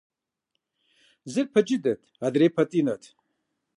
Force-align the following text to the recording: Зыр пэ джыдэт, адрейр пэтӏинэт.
Зыр 1.31 1.47
пэ 1.53 1.59
джыдэт, 1.65 1.99
адрейр 2.25 2.51
пэтӏинэт. 2.55 3.03